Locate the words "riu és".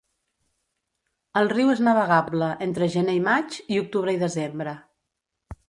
1.51-1.83